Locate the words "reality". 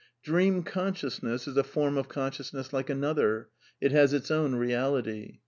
4.55-5.37